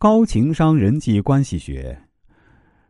[0.00, 1.94] 高情商人际关系学，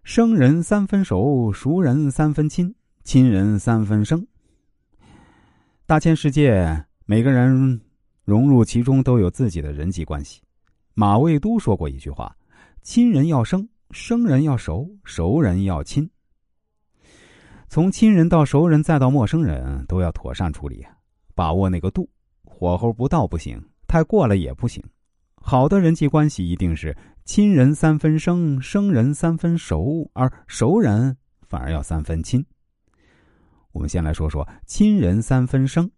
[0.05, 4.25] 生人三分熟，熟人三分亲，亲人三分生。
[5.87, 7.81] 大千世界，每个人
[8.25, 10.41] 融入其中都有自己的人际关系。
[10.95, 12.33] 马未都说过一句话
[12.81, 16.09] ：“亲人要生，生人要熟，熟人要亲。”
[17.69, 20.87] 从亲人到熟人再到陌生人，都要妥善处理，
[21.35, 22.09] 把握那个度，
[22.45, 24.81] 火候不到不行，太过了也不行。
[25.51, 32.47] 好的人际关系一定是亲人三分生，生人三分熟，而熟人反而要三分亲。
[33.73, 35.91] 我们先来说说亲人三分生。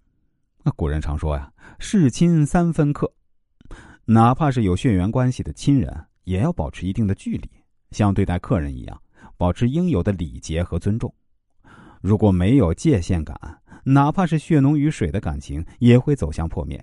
[0.65, 3.13] 那古人常说呀，“是亲三分客”，
[4.07, 7.51] 哪怕是有血缘关系的亲人，也要保持一定的距离，
[7.91, 9.03] 像对待客人一样，
[9.37, 11.15] 保持应有的礼节和尊重。
[12.01, 13.39] 如果没有界限感，
[13.85, 16.83] 哪怕是血浓于水的感情，也会走向破灭。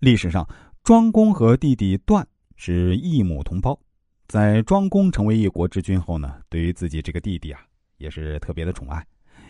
[0.00, 0.44] 历史上。
[0.88, 3.78] 庄公和弟弟段是异母同胞，
[4.26, 7.60] 在庄公成为一国之君后呢，对于自己这个弟弟啊，
[7.98, 9.06] 也是特别的宠爱，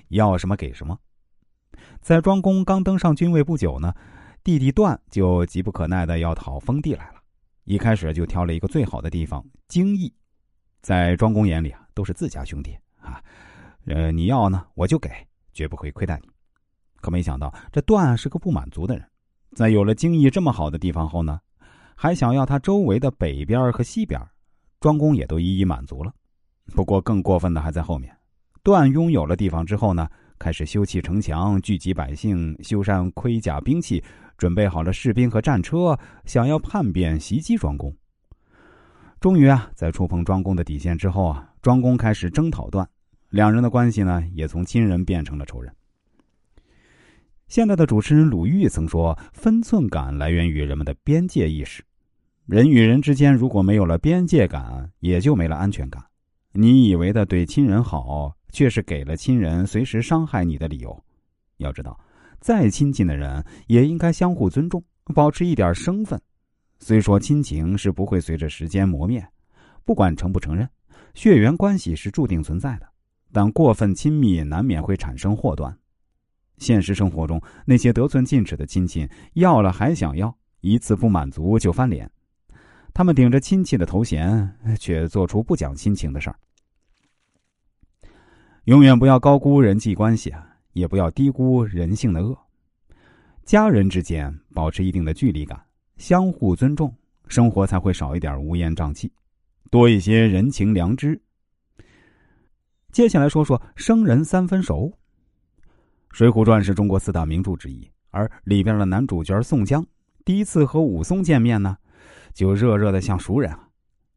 [0.09, 0.99] 要什么给什么。
[2.01, 3.95] 在庄公刚登上君位不久呢，
[4.43, 7.21] 弟弟段就急不可耐的要讨封地来了。
[7.63, 10.13] 一开始就挑了一个最好的地方京邑，
[10.83, 13.23] 在庄公眼里啊，都是自家兄弟啊，
[13.87, 15.09] 呃，你要呢我就给，
[15.53, 16.29] 绝不会亏待你。
[16.97, 19.09] 可没想到这段是个不满足的人。
[19.55, 21.41] 在有了京邑这么好的地方后呢，
[21.95, 24.21] 还想要他周围的北边和西边，
[24.81, 26.13] 庄公也都一一满足了。
[26.75, 28.15] 不过更过分的还在后面。
[28.63, 30.07] 段拥有了地方之后呢，
[30.39, 34.05] 开始修砌城墙，聚集百姓，修缮盔甲兵器，
[34.37, 37.93] 准备好了士兵和战车，想要叛变袭击庄公。
[39.19, 42.87] 终于啊，在触碰庄公的底线之后啊，庄公开始征讨段，
[43.31, 45.75] 两人的关系呢，也从亲人变成了仇人。
[47.49, 51.83] 现代的主持人鲁豫曾说：“分寸感来源于人们的边界意识。
[52.45, 56.05] 人与人之间如果没有了边界感，也就没了安全感。
[56.53, 61.03] 你以为的对亲人好，却是给了亲人随时伤害你的理由。
[61.57, 61.99] 要知道，
[62.39, 64.85] 再亲近的人也应该相互尊重，
[65.15, 66.21] 保持一点生分。
[66.79, 69.27] 虽说亲情是不会随着时间磨灭，
[69.87, 70.69] 不管承不承认，
[71.15, 72.87] 血缘关系是注定存在的，
[73.33, 75.75] 但过分亲密难免会产生祸端。”
[76.59, 82.11] 现实生活中，那些得寸进尺的亲戚，要了还想要，一次不满足就翻脸。
[82.93, 86.37] 他们顶着亲戚的头衔，却做出不讲亲情的事儿。
[88.65, 92.37] 永远不要高估人际关系啊，也不要低估人性的恶。
[93.45, 95.59] 家人之间保持一定的距离感，
[95.97, 96.95] 相互尊重，
[97.29, 99.11] 生活才会少一点乌烟瘴气，
[99.71, 101.19] 多一些人情良知。
[102.91, 104.91] 接下来说说生人三分熟。
[106.13, 109.85] 《水浒传》是中国四大名著之一，而里边的男主角宋江
[110.25, 111.77] 第一次和武松见面呢，
[112.33, 113.69] 就热热的像熟人啊。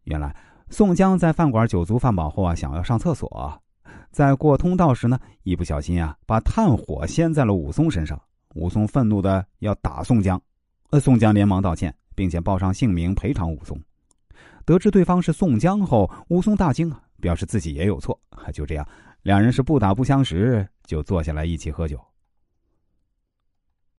[0.06, 0.36] 原来
[0.70, 3.62] 宋江在饭馆酒足饭饱后啊，想要上厕所，
[4.12, 8.20] 在过通道时呢，一不小心啊，把炭火掀在了武松身上。
[8.56, 10.42] 武松愤怒的要打宋江，
[10.90, 13.80] 呃，宋江连忙道歉，并且报上姓名赔偿武松。
[14.66, 18.20] 得知对方是宋江后，武松大惊啊，表示自己也有错。
[18.54, 18.88] 就这样。
[19.24, 22.11] 两人是不打不相识，就坐下来一起喝酒。